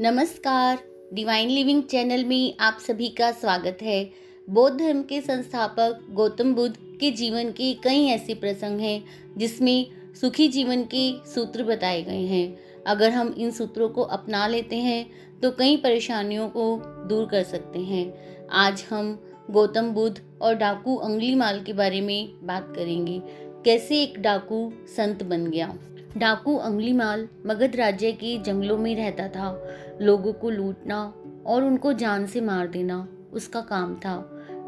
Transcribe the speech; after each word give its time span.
नमस्कार। 0.00 0.78
Divine 1.14 1.48
living 1.48 1.82
channel 1.82 2.24
में 2.24 2.54
आप 2.60 2.78
सभी 2.80 3.08
का 3.08 3.30
स्वागत 3.30 3.78
है। 3.82 4.10
बौद्ध 4.48 4.78
धर्म 4.78 5.02
के 5.02 5.20
संस्थापक 5.20 6.06
गौतम 6.10 6.54
बुद्ध 6.54 6.74
के 7.00 7.10
जीवन 7.10 7.50
के 7.50 7.72
कई 7.74 8.06
ऐसे 8.06 8.34
प्रसंग 8.34 8.80
हैं, 8.80 9.04
जिसमें 9.36 9.86
सुखी 10.20 10.48
जीवन 10.48 10.84
के 10.84 11.12
सूत्र 11.30 11.64
बताए 11.64 12.02
गए 12.02 12.24
हैं। 12.26 12.58
अगर 12.86 13.10
हम 13.10 13.34
इन 13.38 13.50
सूत्रों 13.50 13.88
को 13.88 14.02
अपना 14.02 14.46
लेते 14.46 14.76
हैं 14.76 15.06
तो 15.40 15.50
कई 15.50 15.76
परेशानियों 15.76 16.48
को 16.48 16.76
दूर 17.08 17.26
कर 17.26 17.42
सकते 17.42 17.78
हैं। 17.78 18.48
आज 18.48 18.84
हम 18.90 19.18
गौतम 19.50 19.90
बुद्ध 19.90 20.20
और 20.42 20.54
डाकू 20.54 20.96
अंगली 20.96 21.34
माल 21.34 21.62
के 21.62 21.72
बारे 21.72 22.00
में 22.00 22.46
बात 22.46 22.72
करेंगे। 22.76 23.20
कैसे 23.64 24.02
एक 24.02 24.18
डाकू 24.18 24.72
संत 24.96 25.22
बन 25.22 25.46
गया? 25.46 25.74
डाकू 26.18 26.56
अंगलीमाल 26.56 27.28
मगध 27.46 27.76
राज्य 27.76 28.10
के 28.12 28.36
जंगलों 28.38 28.76
में 28.78 28.94
रहता 28.96 29.28
था। 29.28 29.98
लोगों 30.00 30.32
को 30.32 30.50
लूटना 30.50 31.02
और 31.46 31.64
उनको 31.64 31.92
जान 31.92 32.26
से 32.26 32.40
मार 32.40 32.66
देना 32.66 33.06
उसका 33.32 33.60
काम 33.60 33.94
था। 33.96 34.16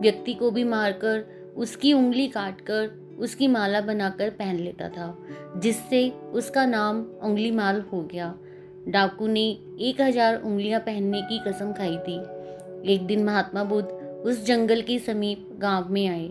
व्यक्ति 0.00 0.34
को 0.34 0.50
भी 0.50 0.64
मारकर 0.64 1.24
उसकी 1.56 1.92
उंगली 1.92 2.26
काटकर 2.28 3.16
उसकी 3.18 3.48
माला 3.48 3.80
बनाकर 3.80 4.30
पहन 4.30 4.56
लेता 4.56 4.88
था, 4.88 5.16
जिससे 5.56 6.08
उसका 6.10 6.64
नाम 6.66 7.02
उंगली 7.22 7.50
माल 7.50 7.80
हो 7.92 8.02
गया। 8.02 8.34
डाकू 8.88 9.26
ने 9.26 9.44
एक 9.80 10.00
हज़ार 10.00 10.40
उंगलियाँ 10.42 10.80
पहनने 10.80 11.20
की 11.22 11.38
कसम 11.38 11.72
खाई 11.72 11.96
थी। 11.98 12.16
एक 12.92 13.06
दिन 13.06 13.24
महात्मा 13.24 13.64
बुद्ध 13.64 13.86
उस 14.26 14.44
जंगल 14.46 14.82
के 14.82 14.98
समीप 14.98 15.48
गाँव 15.58 15.92
में 15.92 16.06
आए। 16.08 16.28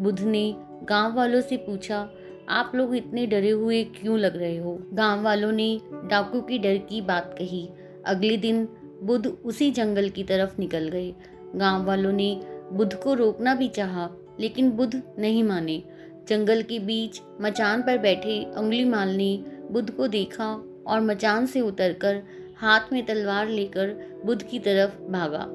बुद्ध 0.00 0.20
ने 0.20 0.54
गाँव 0.84 1.14
वालों 1.16 1.40
से 1.40 1.56
पूछा 1.56 2.08
आप 2.48 2.72
लोग 2.74 2.96
इतने 2.96 3.26
डरे 3.26 3.50
हुए 3.50 3.84
क्यों 3.84 4.18
लग 4.18 4.36
रहे 4.36 4.58
हो? 4.58 4.78
गाँव 4.92 5.22
वालों 5.22 5.52
ने 5.52 5.80
डाकू 5.92 6.40
की 6.40 6.58
डर 6.58 6.76
की 6.76 7.00
बात 7.00 7.34
कही। 7.38 7.68
अगले 8.04 8.36
दिन 8.36 8.68
बुद्ध 9.02 9.26
उसी 9.26 9.70
जंगल 9.70 10.08
की 10.08 10.24
तरफ़ 10.24 10.54
निकल 10.58 10.88
गए। 10.88 11.14
गाँव 11.56 11.84
वालों 11.84 12.12
ने 12.12 12.40
बुद्ध 12.72 12.94
को 12.94 13.14
रोकना 13.14 13.54
भी 13.54 13.68
चाहा, 13.68 14.10
लेकिन 14.40 14.70
बुद्ध 14.70 15.02
नहीं 15.18 15.44
माने। 15.44 15.82
जंगल 16.28 16.62
के 16.62 16.78
बीच 16.78 17.20
मचान 17.40 17.82
पर 17.82 17.98
बैठे 17.98 18.44
उंगली 18.58 18.84
माल 18.84 19.08
ने 19.08 19.44
बुद्ध 19.70 19.90
को 19.90 20.08
देखा 20.08 20.64
और 20.86 21.00
मचान 21.00 21.46
से 21.46 21.60
उतरकर 21.60 22.22
हाथ 22.56 22.80
में 22.92 23.06
तलवार 23.06 23.48
लेकर 23.48 23.88
बुद्ध 24.24 24.42
की 24.42 24.58
तरफ़ 24.58 25.12
भागा। 25.12 25.46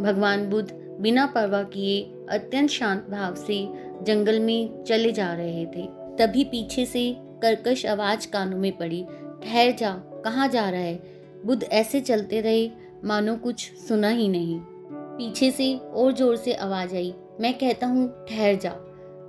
भगवान 0.00 0.50
बुद्ध 0.50 0.72
बिना 1.00 1.26
परवाह 1.26 1.62
किए 1.62 2.02
अत्यंत 2.30 2.70
शांत 2.70 3.06
भाव 3.10 3.34
से 3.34 3.68
जंगल 4.02 4.40
में 4.40 4.84
चले 4.84 5.12
जा 5.12 5.34
रहे 5.34 5.66
थे। 5.66 6.05
तभी 6.18 6.44
पीछे 6.44 6.84
से 6.86 7.10
कर्कश 7.42 7.84
आवाज़ 7.86 8.26
कानों 8.30 8.58
में 8.58 8.76
पड़ी, 8.76 9.04
ठहर 9.42 9.70
जा, 9.70 9.90
कहाँ 10.24 10.48
जा 10.48 10.68
रहा 10.70 10.80
है? 10.80 11.00
बुद्ध 11.46 11.62
ऐसे 11.62 12.00
चलते 12.00 12.40
रहे, 12.40 12.70
मानो 13.04 13.36
कुछ 13.36 13.70
सुना 13.78 14.08
ही 14.08 14.28
नहीं। 14.28 14.58
पीछे 14.90 15.50
से 15.50 15.74
और 15.76 16.12
ज़ोर 16.12 16.36
से 16.36 16.54
आवाज़ 16.54 16.94
आई, 16.94 17.14
मैं 17.40 17.52
कहता 17.58 17.86
हूँ, 17.86 18.08
ठहर 18.28 18.54
जा। 18.54 18.70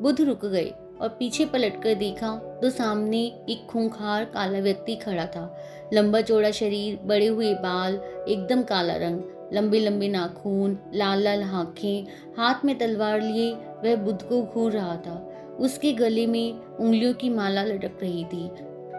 बुद्ध 0.01 0.19
रुक 0.21 0.45
गए 0.45 0.73
और 1.01 1.09
पीछे 1.09 1.45
पलट 1.45 1.81
कर 1.83 1.93
देखा 1.93 2.35
तो 2.61 2.69
सामने 2.69 3.19
एक 3.49 3.65
खूंखार 3.69 4.25
काला 4.25 4.59
व्यक्ति 4.59 4.95
खड़ा 4.95 5.25
था। 5.25 5.57
लंबा 5.93 6.21
चौड़ा 6.21 6.51
शरीर, 6.51 6.99
बड़े 7.03 7.27
हुए 7.27 7.53
बाल, 7.55 7.95
एकदम 8.29 8.63
काला 8.63 8.95
रंग, 8.95 9.21
लंबे 9.53 9.79
लंबे 9.79 10.07
नाखून, 10.07 10.77
लाल 10.93 11.23
लाल 11.23 11.43
आँखें, 11.43 12.05
हाथ 12.37 12.65
में 12.65 12.77
तलवार 12.77 13.21
लिए 13.21 13.51
वह 13.83 13.95
बुद्ध 13.95 14.21
को 14.21 14.41
घूर 14.43 14.71
रहा 14.71 14.95
था। 14.97 15.15
उसके 15.59 15.93
गले 15.93 16.27
में 16.27 16.59
उंगलियों 16.59 17.13
की 17.13 17.29
माला 17.29 17.63
लटक 17.63 17.99
रही 18.01 18.25
थी। 18.25 18.49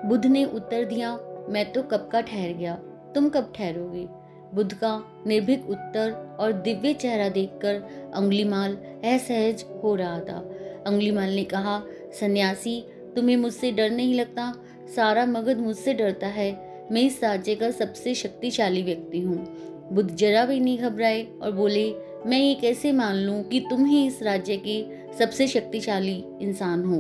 बुद्ध 0.09 0.27
ने 0.27 0.45
उत्तर 0.45 0.85
दिया, 0.85 1.19
मैं 1.49 1.73
तो 1.73 1.83
कब 1.83 2.09
का 2.13 2.21
ठहर 2.21 2.53
गया? 2.53 2.75
तुम 3.15 3.29
कब 3.29 3.53
ठहरोगे? 3.57 4.07
बुद्ध 4.55 4.75
का 4.75 5.23
निर्भीक 5.27 5.71
उत्तर 5.71 6.37
और 6.41 6.53
दिव्य 6.53 6.95
चेहरा 6.95 7.29
देखकर 7.29 7.75
अंगुलीमाल 8.15 8.75
असहज 9.05 9.65
हो 9.85 9.95
रहा 9.95 10.21
था। 10.21 10.51
अंगुलीमाल 10.87 11.31
ने 11.31 11.45
कहा, 11.45 11.83
सन्यासी, 12.21 12.85
तुम्हें 13.17 13.37
मुझसे 13.37 13.73
डर 13.73 13.91
नहीं 13.91 14.15
लगता? 14.15 14.55
सारा 14.97 15.27
मगध 15.27 15.57
मुझसे 15.57 15.95
डरता 15.95 16.27
है। 16.27 16.69
मैं 16.93 17.03
इस 17.03 17.21
राज्य 17.23 17.55
का 17.55 17.71
सबसे 17.71 18.15
शक्तिशाली 18.15 18.83
व्यक्ति 18.83 19.21
हूँ। 19.21 19.47
बुद्ध 19.93 20.15
जरा 20.15 20.47
भी 20.47 20.61
नहीं 20.61 20.79
घबराए 20.79 21.27
और 21.43 21.53
बोले, 21.53 21.95
मैं 22.27 22.39
ये 22.39 22.55
कैसे 22.55 22.93
मान 22.93 23.17
लूँ 23.17 23.43
कि 23.43 23.61
तुम 23.61 23.85
ही 23.85 24.07
इस 24.07 24.23
राज्य 24.23 24.57
के 24.57 24.98
सबसे 25.19 25.47
शक्तिशाली 25.47 26.25
इंसान 26.41 26.85
हो। 26.85 26.97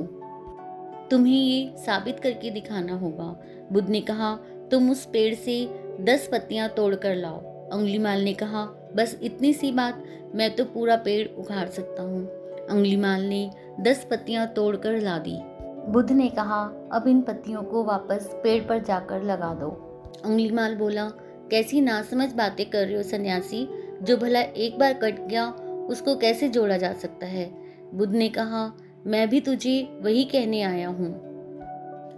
तुम्हें 1.10 1.34
ये 1.34 1.74
साबित 1.76 2.20
करके 2.20 2.50
दिखाना 2.50 2.94
होगा। 2.94 3.40
बुद्ध 3.72 3.88
ने 3.88 4.00
कहा, 4.00 4.34
तुम 4.70 4.90
उस 4.90 5.06
पेड़ 5.06 5.34
से 5.34 5.68
दस 6.00 6.28
पत्तियाँ 6.32 6.68
तोड़ 6.68 6.94
कर 6.94 7.14
लाओ। 7.14 7.38
अंगुलीमाल 7.72 8.20
ने 8.20 8.32
कहा, 8.32 8.64
बस 8.96 9.18
इतनी 9.22 9.52
सी 9.52 9.72
बात, 9.72 10.04
मैं 10.34 10.56
तो 10.56 10.64
पूरा 10.64 10.96
पेड़ 10.96 11.28
उखाड़ 11.38 11.68
सकता 11.68 12.02
हूँ। 12.02 12.26
अंगुलीमाल 12.66 13.22
ने 13.22 13.50
दस 13.80 14.06
पत्तियाँ 14.10 14.46
तोड़कर 14.46 15.00
ला 15.00 15.18
दी। 15.18 15.38
बुद्ध 15.92 16.12
ने 16.12 16.28
कहा, 16.28 16.88
अब 16.92 17.08
इन 17.08 17.20
पत्तियों 17.20 17.62
को 17.62 17.84
वापस 17.84 18.30
पेड़ 18.34 18.64
पर 18.64 18.78
जाकर 18.78 19.22
लगा 19.22 19.54
दो। 19.54 19.68
अंगुलीमाल 20.24 20.74
बोला, 20.74 21.08
कैसी 21.50 21.80
नासमझ 21.80 22.32
बातें 22.32 22.70
कर 22.70 22.86
रहे 22.86 22.96
हो 22.96 23.02
सन्यासी। 23.02 23.68
जो 24.02 24.16
भला 24.16 24.40
एक 24.40 24.78
बार 24.78 24.92
कट 24.92 25.28
गया, 25.28 25.50
उसको 25.90 26.16
कैसे 26.16 26.48
जोड़ा 26.48 26.76
जा 26.76 26.92
सकता 26.92 27.26
है? 27.26 27.57
बुद्ध 27.94 28.15
ने 28.15 28.28
कहा, 28.28 28.72
मैं 29.06 29.28
भी 29.28 29.41
तुझे 29.41 29.81
वही 30.00 30.25
कहने 30.25 30.62
आया 30.62 30.88
हूँ। 30.88 31.10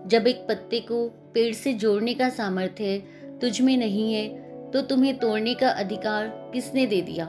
जब 0.07 0.27
एक 0.27 0.47
पत्ते 0.49 0.81
को 0.81 1.07
पेड़ 1.35 1.53
से 1.55 1.73
जोड़ने 1.75 2.15
का 2.15 2.29
सामर्थ्य 2.29 2.99
तुझ 3.41 3.61
में 3.61 3.77
नहीं 3.77 4.13
है 4.15 4.29
तो 4.71 4.81
तुम्हें 4.83 5.17
तोड़ने 5.19 5.55
का 5.55 5.69
अधिकार 5.69 6.27
किसने 6.53 6.87
दे 6.87 7.01
दिया? 7.01 7.25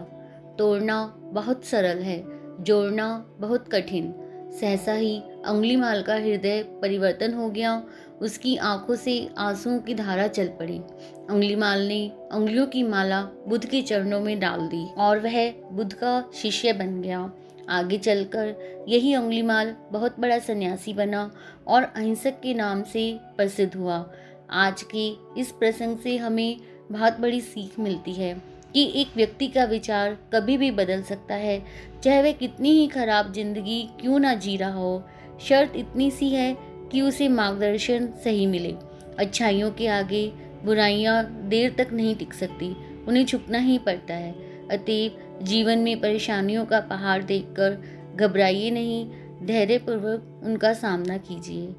तोड़ना 0.58 1.04
बहुत 1.24 1.64
सरल 1.66 2.00
है, 2.00 2.24
जोड़ना 2.64 3.08
बहुत 3.40 3.68
कठिन। 3.68 4.14
सहसा 4.52 4.94
ही 4.94 5.18
अंगुली 5.46 5.76
माल 5.76 6.02
का 6.02 6.16
हृदय 6.16 6.62
परिवर्तन 6.82 7.34
हो 7.34 7.50
गया, 7.50 7.84
उसकी 8.22 8.56
आँखों 8.58 8.96
से 8.96 9.30
आंसुओं 9.38 9.80
की 9.80 9.94
धारा 9.94 10.28
चल 10.28 10.48
पड़ी। 10.48 10.78
अंगुली 10.78 11.56
माल 11.56 11.82
ने 11.82 12.12
उंगलियों 12.34 12.66
की 12.66 12.84
माला 12.84 13.22
बुद्ध 13.48 13.66
के 13.66 13.82
चरणों 13.82 14.20
में 14.20 14.40
डाल 14.40 14.68
दी 14.68 14.86
और 14.98 15.20
वह 15.20 15.52
बुद्ध 15.72 15.94
का 15.94 16.24
शिष्य 16.34 16.74
बन 16.74 17.02
गया। 17.02 17.32
आगे 17.70 17.98
चलकर 17.98 18.86
यही 18.90 19.16
उंगलीमाल 19.16 19.76
बहुत 19.92 20.20
बड़ा 20.20 20.38
सन्यासी 20.40 20.94
बना 20.94 21.30
और 21.68 21.84
अहिंसक 21.84 22.40
के 22.40 22.54
नाम 22.54 22.84
से 22.84 23.12
प्रसिद्ध 23.38 23.74
हुआ। 23.76 24.06
आज 24.52 24.84
के 24.96 25.08
इस 25.40 25.52
प्रसंग 25.52 25.98
से 25.98 26.16
हमें 26.18 26.58
बहुत 26.92 27.20
बड़ी 27.20 27.42
सीख 27.42 27.80
मिलती 27.80 28.14
है 28.14 28.34
कि 28.74 28.84
एक 28.96 29.16
व्यक्ति 29.16 29.48
का 29.48 29.64
विचार 29.64 30.18
कभी 30.34 30.58
भी 30.58 30.72
बदल 30.72 31.02
सकता 31.02 31.36
है, 31.36 31.62
चाहे 32.04 32.22
वह 32.24 32.32
कितनी 32.32 32.72
ही 32.72 32.88
खराब 32.88 33.32
ज़िंदगी 33.34 33.82
क्यों 34.02 34.20
ना 34.20 34.34
जी 34.36 34.56
रहा 34.58 34.74
हो। 34.74 35.04
शर्त 35.42 35.76
इतनी 35.76 36.10
सी 36.12 36.30
है 36.30 36.56
कि 36.92 37.02
उसे 37.02 37.28
मार्गदर्शन 37.30 38.08
सही 38.24 38.46
मिले। 38.46 38.76
अच्छाइयों 39.20 39.72
के 39.72 39.88
आगे 39.88 40.26
बुराइयाँ 40.66 41.24
देर 41.50 41.76
तक 41.78 41.94
नहीं 41.94 42.16
टिक 42.16 42.34
सकती, 42.34 42.76
उन्हें 43.08 43.26
छुपना 43.26 43.58
ही 43.58 43.78
पड़ता 43.78 44.14
है। 44.14 44.32
अतएव 44.72 45.40
जीवन 45.44 45.80
में 45.80 46.02
परेशानियों 46.02 46.66
का 46.66 46.80
पहाड़ 46.80 47.24
देखकर 47.24 47.78
घबराइए 48.16 48.72
नहीं, 48.72 49.12
धैर्यपूर्वक 49.46 50.42
उनका 50.44 50.74
सामना 50.74 51.18
कीजिए। 51.18 51.76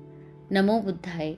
नमो 0.52 0.80
बुद्धाय। 0.80 1.36